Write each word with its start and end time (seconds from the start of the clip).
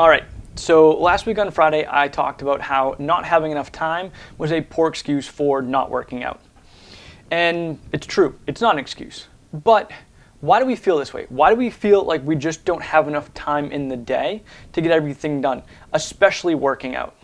All 0.00 0.08
right. 0.08 0.24
So 0.54 0.92
last 0.92 1.26
week 1.26 1.38
on 1.38 1.50
Friday, 1.50 1.86
I 1.86 2.08
talked 2.08 2.40
about 2.40 2.62
how 2.62 2.96
not 2.98 3.26
having 3.26 3.52
enough 3.52 3.70
time 3.70 4.10
was 4.38 4.50
a 4.50 4.62
poor 4.62 4.88
excuse 4.88 5.26
for 5.26 5.60
not 5.60 5.90
working 5.90 6.24
out. 6.24 6.40
And 7.30 7.78
it's 7.92 8.06
true, 8.06 8.34
it's 8.46 8.62
not 8.62 8.76
an 8.76 8.78
excuse. 8.78 9.26
But 9.52 9.90
why 10.40 10.58
do 10.58 10.64
we 10.64 10.74
feel 10.74 10.96
this 10.96 11.12
way? 11.12 11.26
Why 11.28 11.50
do 11.50 11.56
we 11.56 11.68
feel 11.68 12.02
like 12.02 12.24
we 12.24 12.34
just 12.34 12.64
don't 12.64 12.82
have 12.82 13.08
enough 13.08 13.34
time 13.34 13.70
in 13.72 13.88
the 13.88 13.96
day 13.98 14.42
to 14.72 14.80
get 14.80 14.90
everything 14.90 15.42
done, 15.42 15.62
especially 15.92 16.54
working 16.54 16.96
out? 16.96 17.14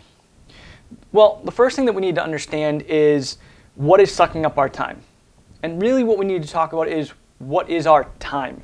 Well, 1.11 1.41
the 1.45 1.51
first 1.51 1.75
thing 1.75 1.85
that 1.85 1.93
we 1.93 2.01
need 2.03 2.13
to 2.13 2.23
understand 2.23 2.83
is 2.83 3.39
what 3.73 3.99
is 3.99 4.13
sucking 4.13 4.45
up 4.45 4.59
our 4.59 4.69
time. 4.69 5.01
And 5.63 5.81
really, 5.81 6.03
what 6.03 6.19
we 6.19 6.27
need 6.27 6.43
to 6.43 6.47
talk 6.47 6.73
about 6.73 6.89
is 6.89 7.11
what 7.39 7.71
is 7.71 7.87
our 7.87 8.07
time. 8.19 8.61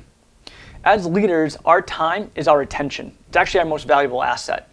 As 0.84 1.06
leaders, 1.06 1.56
our 1.64 1.80
time 1.80 2.30
is 2.34 2.46
our 2.46 2.60
attention. 2.60 3.16
It's 3.28 3.36
actually 3.38 3.60
our 3.60 3.66
most 3.66 3.86
valuable 3.86 4.22
asset. 4.22 4.68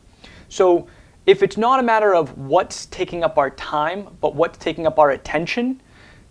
So, 0.50 0.88
if 1.26 1.42
it's 1.42 1.56
not 1.56 1.80
a 1.80 1.84
matter 1.84 2.14
of 2.14 2.38
what's 2.38 2.88
taking 2.88 3.24
up 3.24 3.38
our 3.38 3.52
time, 3.52 4.08
but 4.20 4.36
what's 4.36 4.58
taking 4.58 4.86
up 4.86 5.00
our 5.00 5.12
attention, 5.12 5.80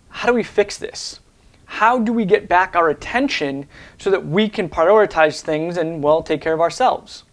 how 0.09 0.27
do 0.27 0.35
we 0.35 0.43
fix 0.43 0.77
this? 0.77 1.19
How 1.65 1.97
do 1.97 2.13
we 2.13 2.25
get 2.25 2.47
back 2.47 2.75
our 2.75 2.89
attention 2.89 3.67
so 3.97 4.11
that 4.11 4.23
we 4.23 4.49
can 4.49 4.69
prioritize 4.69 5.41
things 5.41 5.77
and, 5.77 6.03
well, 6.03 6.21
take 6.21 6.41
care 6.41 6.53
of 6.53 6.61
ourselves? 6.61 7.23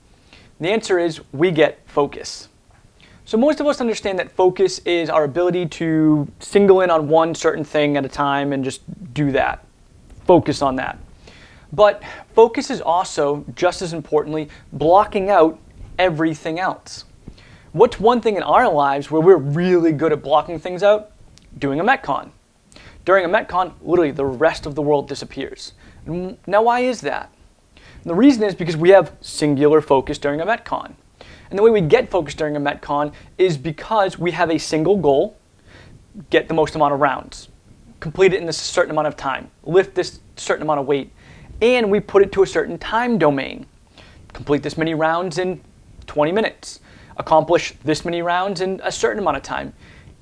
The 0.59 0.71
answer 0.71 0.99
is 0.99 1.21
we 1.33 1.51
get 1.51 1.81
focus. 1.87 2.49
So, 3.27 3.37
most 3.37 3.61
of 3.61 3.67
us 3.67 3.83
understand 3.83 4.19
that 4.21 4.31
focus 4.31 4.79
is 4.87 5.11
our 5.11 5.25
ability 5.25 5.67
to 5.67 6.27
single 6.39 6.81
in 6.81 6.89
on 6.89 7.09
one 7.09 7.35
certain 7.35 7.65
thing 7.65 7.99
at 7.99 8.07
a 8.07 8.09
time 8.09 8.55
and 8.55 8.65
just 8.65 8.81
do 9.13 9.33
that, 9.33 9.67
focus 10.25 10.63
on 10.63 10.77
that. 10.77 10.99
But 11.73 12.03
focus 12.35 12.71
is 12.71 12.81
also, 12.81 13.45
just 13.55 13.83
as 13.83 13.93
importantly, 13.93 14.49
blocking 14.73 15.31
out 15.31 15.59
everything 15.99 16.59
else. 16.59 17.05
What's 17.73 18.01
one 18.01 18.21
thing 18.21 18.37
in 18.37 18.43
our 18.43 18.73
lives 18.73 19.11
where 19.11 19.21
we're 19.21 19.37
really 19.37 19.93
good 19.93 20.13
at 20.13 20.23
blocking 20.23 20.59
things 20.59 20.83
out? 20.83 21.13
Doing 21.59 21.81
a 21.81 21.85
Metcon. 21.85 22.31
During 23.05 23.25
a 23.25 23.29
Metcon, 23.29 23.73
literally 23.83 24.11
the 24.11 24.25
rest 24.25 24.67
of 24.67 24.75
the 24.75 24.83
world 24.83 25.09
disappears. 25.09 25.73
Now, 26.07 26.63
why 26.63 26.81
is 26.81 27.03
that? 27.03 27.33
And 27.77 28.11
the 28.11 28.15
reason 28.15 28.43
is 28.45 28.55
because 28.55 28.77
we 28.77 28.91
have 28.91 29.15
singular 29.21 29.81
focus 29.81 30.19
during 30.19 30.41
a 30.41 30.47
Metcon. 30.47 30.95
And 31.51 31.59
the 31.59 31.63
way 31.63 31.71
we 31.71 31.81
get 31.81 32.11
focused 32.11 32.39
during 32.39 32.57
a 32.57 32.61
Metcon 32.61 33.13
is 33.37 33.57
because 33.57 34.19
we 34.19 34.31
have 34.33 34.51
a 34.51 34.59
single 34.59 34.97
goal 34.97 35.37
get 36.31 36.49
the 36.49 36.55
most 36.55 36.75
amount 36.75 36.95
of 36.95 37.01
rounds, 37.01 37.49
complete 38.01 38.33
it 38.33 38.41
in 38.41 38.47
this 38.47 38.57
certain 38.57 38.91
amount 38.91 39.07
of 39.07 39.17
time, 39.17 39.51
lift 39.63 39.95
this 39.95 40.21
certain 40.37 40.63
amount 40.63 40.81
of 40.81 40.87
weight, 40.87 41.13
and 41.61 41.91
we 41.91 42.01
put 42.01 42.23
it 42.23 42.33
to 42.33 42.43
a 42.43 42.47
certain 42.47 42.79
time 42.79 43.19
domain. 43.19 43.67
Complete 44.33 44.63
this 44.63 44.77
many 44.77 44.95
rounds 44.95 45.39
in 45.39 45.61
20 46.07 46.33
minutes, 46.33 46.81
accomplish 47.17 47.75
this 47.85 48.05
many 48.05 48.23
rounds 48.23 48.61
in 48.61 48.81
a 48.85 48.93
certain 48.93 49.19
amount 49.19 49.37
of 49.37 49.43
time. 49.43 49.73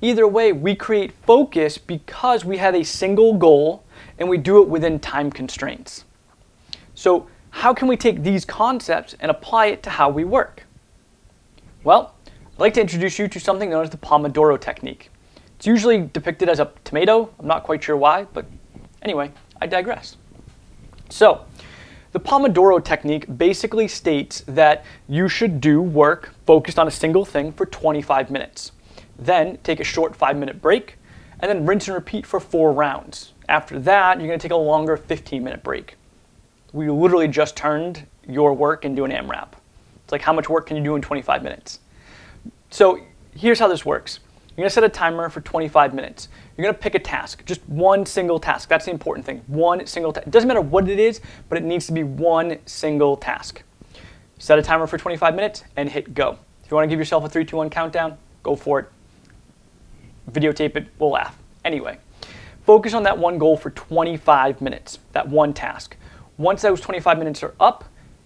Either 0.01 0.27
way, 0.27 0.51
we 0.51 0.75
create 0.75 1.11
focus 1.23 1.77
because 1.77 2.45
we 2.45 2.57
have 2.57 2.75
a 2.75 2.83
single 2.83 3.33
goal 3.33 3.83
and 4.19 4.29
we 4.29 4.37
do 4.37 4.61
it 4.61 4.67
within 4.67 4.99
time 4.99 5.31
constraints. 5.31 6.05
So, 6.93 7.27
how 7.49 7.73
can 7.73 7.87
we 7.87 7.97
take 7.97 8.21
these 8.21 8.45
concepts 8.45 9.15
and 9.19 9.31
apply 9.31 9.67
it 9.67 9.83
to 9.83 9.89
how 9.89 10.09
we 10.09 10.23
work? 10.23 10.63
Well, 11.83 12.13
I'd 12.25 12.59
like 12.59 12.73
to 12.75 12.81
introduce 12.81 13.17
you 13.17 13.27
to 13.27 13.39
something 13.39 13.69
known 13.69 13.83
as 13.83 13.89
the 13.89 13.97
Pomodoro 13.97 14.59
technique. 14.59 15.09
It's 15.55 15.65
usually 15.65 16.01
depicted 16.01 16.49
as 16.49 16.59
a 16.59 16.71
tomato. 16.83 17.33
I'm 17.39 17.47
not 17.47 17.63
quite 17.63 17.83
sure 17.83 17.97
why, 17.97 18.25
but 18.33 18.45
anyway, 19.01 19.31
I 19.59 19.65
digress. 19.65 20.17
So, 21.09 21.45
the 22.13 22.19
Pomodoro 22.19 22.83
technique 22.83 23.25
basically 23.37 23.87
states 23.87 24.43
that 24.47 24.85
you 25.07 25.27
should 25.27 25.61
do 25.61 25.81
work 25.81 26.33
focused 26.45 26.79
on 26.79 26.87
a 26.87 26.91
single 26.91 27.25
thing 27.25 27.51
for 27.51 27.65
25 27.65 28.31
minutes. 28.31 28.71
Then 29.19 29.57
take 29.63 29.79
a 29.79 29.83
short 29.83 30.15
five 30.15 30.37
minute 30.37 30.61
break, 30.61 30.97
and 31.39 31.49
then 31.49 31.65
rinse 31.65 31.87
and 31.87 31.95
repeat 31.95 32.25
for 32.25 32.39
four 32.39 32.71
rounds. 32.71 33.33
After 33.49 33.79
that, 33.79 34.17
you're 34.17 34.27
going 34.27 34.39
to 34.39 34.43
take 34.43 34.51
a 34.51 34.55
longer 34.55 34.97
15 34.97 35.43
minute 35.43 35.63
break. 35.63 35.95
We 36.73 36.89
literally 36.89 37.27
just 37.27 37.55
turned 37.55 38.05
your 38.27 38.53
work 38.53 38.85
into 38.85 39.05
an 39.05 39.11
AMRAP. 39.11 39.49
It's 40.03 40.11
like 40.11 40.21
how 40.21 40.33
much 40.33 40.49
work 40.49 40.67
can 40.67 40.77
you 40.77 40.83
do 40.83 40.95
in 40.95 41.01
25 41.01 41.43
minutes? 41.43 41.79
So 42.69 42.99
here's 43.35 43.59
how 43.59 43.67
this 43.67 43.85
works. 43.85 44.19
You're 44.57 44.63
gonna 44.63 44.71
set 44.71 44.83
a 44.83 44.89
timer 44.89 45.29
for 45.29 45.39
25 45.39 45.93
minutes. 45.93 46.29
You're 46.57 46.63
gonna 46.63 46.77
pick 46.79 46.95
a 46.95 46.99
task, 46.99 47.45
just 47.45 47.61
one 47.69 48.07
single 48.07 48.39
task. 48.39 48.67
That's 48.67 48.85
the 48.85 48.91
important 48.91 49.23
thing. 49.23 49.43
One 49.45 49.85
single 49.85 50.11
task. 50.11 50.25
It 50.25 50.31
doesn't 50.31 50.47
matter 50.47 50.61
what 50.61 50.89
it 50.89 50.97
is, 50.97 51.21
but 51.47 51.59
it 51.59 51.63
needs 51.63 51.85
to 51.85 51.91
be 51.91 52.01
one 52.01 52.57
single 52.65 53.17
task. 53.17 53.61
Set 54.39 54.57
a 54.57 54.63
timer 54.63 54.87
for 54.87 54.97
25 54.97 55.35
minutes 55.35 55.63
and 55.75 55.87
hit 55.87 56.15
go. 56.15 56.39
If 56.63 56.71
you 56.71 56.75
wanna 56.75 56.87
give 56.87 56.97
yourself 56.97 57.23
a 57.23 57.29
3, 57.29 57.45
2, 57.45 57.55
1 57.55 57.69
countdown, 57.69 58.17
go 58.41 58.55
for 58.55 58.79
it. 58.79 58.87
Videotape 60.31 60.75
it, 60.75 60.87
we'll 60.97 61.11
laugh. 61.11 61.37
Anyway, 61.63 61.99
focus 62.65 62.95
on 62.95 63.03
that 63.03 63.19
one 63.19 63.37
goal 63.37 63.57
for 63.57 63.69
25 63.69 64.59
minutes, 64.59 64.97
that 65.11 65.29
one 65.29 65.53
task. 65.53 65.95
Once 66.39 66.63
those 66.63 66.81
25 66.81 67.19
minutes 67.19 67.43
are 67.43 67.53
up, 67.59 67.83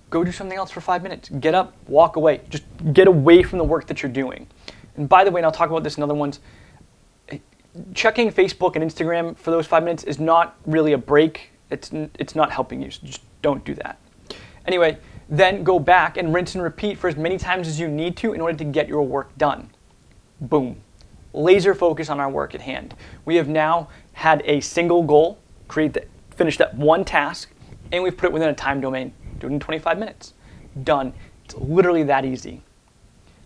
go 0.10 0.24
do 0.24 0.32
something 0.32 0.58
else 0.58 0.72
for 0.72 0.80
five 0.80 1.04
minutes. 1.04 1.28
Get 1.28 1.54
up, 1.54 1.74
walk 1.88 2.16
away. 2.16 2.40
Just 2.50 2.64
get 2.94 3.10
away 3.10 3.44
from 3.44 3.58
the 3.58 3.66
work 3.66 3.88
that 3.88 4.02
you're 4.02 4.12
doing. 4.12 4.48
And 4.96 5.08
by 5.08 5.24
the 5.24 5.32
way, 5.32 5.40
and 5.40 5.46
I'll 5.46 5.52
talk 5.52 5.70
about 5.70 5.84
this 5.84 5.98
in 5.98 6.04
other 6.04 6.14
ones, 6.14 6.40
checking 7.94 8.32
Facebook 8.32 8.76
and 8.76 8.84
Instagram 8.84 9.38
for 9.38 9.52
those 9.52 9.66
five 9.66 9.84
minutes 9.84 10.04
is 10.04 10.20
not 10.20 10.58
really 10.66 10.94
a 10.94 10.98
break. 10.98 11.52
It's, 11.70 11.92
it's 11.94 12.36
not 12.36 12.52
helping 12.52 12.82
you. 12.82 12.92
So 12.92 13.00
just 13.06 13.22
don't 13.42 13.64
do 13.64 13.74
that. 13.76 14.00
Anyway, 14.68 14.98
then 15.30 15.64
go 15.64 15.80
back 15.80 16.18
and 16.18 16.34
rinse 16.34 16.56
and 16.56 16.64
repeat 16.64 16.98
for 16.98 17.08
as 17.08 17.16
many 17.16 17.38
times 17.38 17.68
as 17.68 17.80
you 17.80 17.88
need 17.88 18.18
to 18.18 18.34
in 18.34 18.42
order 18.42 18.58
to 18.58 18.64
get 18.66 18.88
your 18.88 19.04
work 19.04 19.36
done. 19.38 19.70
Boom. 20.42 20.82
Laser 21.34 21.74
focus 21.74 22.10
on 22.10 22.20
our 22.20 22.30
work 22.30 22.54
at 22.54 22.62
hand. 22.62 22.94
We 23.24 23.38
have 23.38 23.48
now 23.48 23.88
had 24.14 24.42
a 24.46 24.60
single 24.60 25.04
goal, 25.04 25.40
create 25.70 25.94
the, 25.94 26.06
finish 26.36 26.58
that 26.58 26.76
one 26.76 27.06
task, 27.06 27.50
and 27.94 28.04
we've 28.04 28.16
put 28.16 28.26
it 28.28 28.34
within 28.34 28.50
a 28.50 28.54
time 28.54 28.82
domain 28.82 29.14
do 29.42 29.48
it 29.48 29.52
in 29.54 29.60
25 29.60 30.00
minutes. 30.00 30.34
Done. 30.84 31.14
It's 31.44 31.56
literally 31.56 32.04
that 32.04 32.24
easy. 32.24 32.62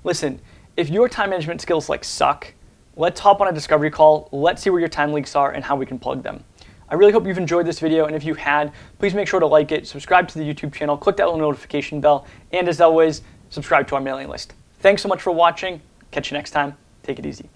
Listen, 0.04 0.40
if 0.78 0.90
your 0.90 1.08
time 1.08 1.30
management 1.30 1.62
skills 1.62 1.90
like 1.90 2.04
suck, 2.04 2.54
let's 2.96 3.20
hop 3.20 3.42
on 3.42 3.48
a 3.48 3.54
discovery 3.54 3.90
call. 3.90 4.30
Let's 4.32 4.62
see 4.62 4.70
where 4.70 4.80
your 4.80 4.90
time 4.90 5.14
leaks 5.14 5.36
are 5.36 5.52
and 5.52 5.64
how 5.64 5.76
we 5.76 5.86
can 5.86 6.00
plug 6.00 6.24
them. 6.24 6.44
I 6.90 6.96
really 6.96 7.12
hope 7.12 7.26
you've 7.26 7.38
enjoyed 7.38 7.66
this 7.66 7.80
video, 7.80 8.06
and 8.06 8.16
if 8.16 8.24
you 8.24 8.36
had, 8.36 8.72
please 9.00 9.16
make 9.16 9.28
sure 9.28 9.40
to 9.40 9.48
like 9.48 9.72
it, 9.72 9.88
subscribe 9.88 10.28
to 10.28 10.38
the 10.38 10.44
YouTube 10.44 10.72
channel, 10.72 10.96
click 10.96 11.18
that 11.18 11.26
little 11.26 11.40
notification 11.40 12.00
bell, 12.00 12.28
and 12.52 12.70
as 12.70 12.80
always, 12.80 13.24
subscribe 13.50 13.88
to 13.88 13.96
our 13.96 14.02
mailing 14.02 14.28
list. 14.28 14.54
Thanks 14.82 15.02
so 15.02 15.10
much 15.10 15.22
for 15.22 15.32
watching. 15.32 15.82
Catch 16.12 16.30
you 16.30 16.38
next 16.38 16.52
time. 16.52 16.78
Take 17.02 17.18
it 17.18 17.26
easy. 17.26 17.50